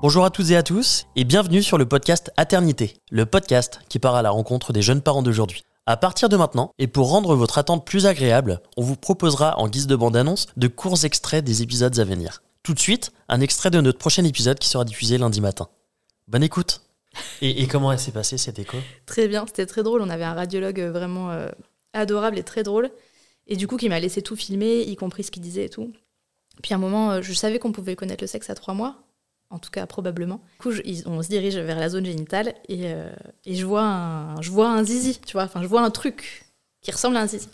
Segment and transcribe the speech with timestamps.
[0.00, 3.98] Bonjour à toutes et à tous et bienvenue sur le podcast Aternité, le podcast qui
[3.98, 5.64] part à la rencontre des jeunes parents d'aujourd'hui.
[5.86, 9.66] À partir de maintenant, et pour rendre votre attente plus agréable, on vous proposera en
[9.66, 12.44] guise de bande-annonce de courts extraits des épisodes à venir.
[12.62, 15.68] Tout de suite, un extrait de notre prochain épisode qui sera diffusé lundi matin.
[16.28, 16.80] Bonne écoute
[17.42, 18.76] Et, comment elle s'est passée cette écho?
[19.04, 20.00] Très bien, c'était très drôle.
[20.00, 21.48] On avait un radiologue euh, vraiment euh,
[21.92, 22.92] adorable et très drôle.
[23.48, 25.92] Et du coup, qui m'a laissé tout filmer, y compris ce qu'il disait et tout.
[26.62, 29.02] Puis à un moment, euh, je savais qu'on pouvait connaître le sexe à trois mois.
[29.50, 30.40] En tout cas, probablement.
[30.52, 30.70] Du coup,
[31.06, 33.10] on se dirige vers la zone génitale et, euh,
[33.46, 35.44] et je, vois un, je vois un zizi, tu vois.
[35.44, 36.44] Enfin, je vois un truc
[36.82, 37.48] qui ressemble à un zizi.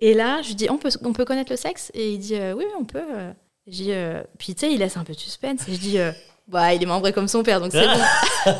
[0.00, 1.90] Et là, je dis, on peut, on peut connaître le sexe?
[1.94, 2.98] Et il dit, euh, oui, on peut.
[2.98, 3.32] euh.
[3.68, 5.68] Euh, puis tu sais, il laisse un peu de suspense.
[5.68, 5.98] Et je dis,
[6.48, 8.52] bah, il est membré comme son père, donc c'est bon.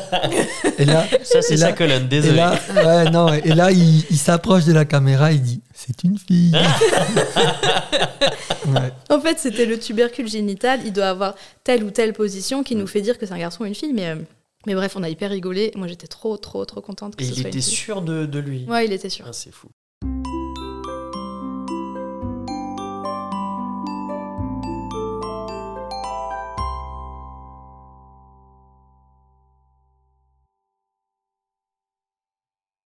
[0.77, 2.35] Et là, Ça, c'est Et sa là- colonne, et désolé.
[2.37, 6.17] là, ouais, non, et là, il, il s'approche de la caméra, il dit C'est une
[6.17, 6.51] fille.
[8.67, 8.91] Ouais.
[9.09, 10.81] En fait, c'était le tubercule génital.
[10.85, 13.63] Il doit avoir telle ou telle position qui nous fait dire que c'est un garçon
[13.63, 13.93] ou une fille.
[13.93, 14.15] Mais, euh,
[14.65, 15.71] mais bref, on a hyper rigolé.
[15.75, 17.73] Moi, j'étais trop, trop, trop contente que Et ce il soit était une fille.
[17.73, 18.65] sûr de, de lui.
[18.67, 19.25] Ouais, il était sûr.
[19.25, 19.69] Ah, c'est fou.